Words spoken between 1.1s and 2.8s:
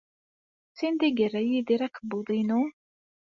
yerra Yidir akebbuḍ-inu?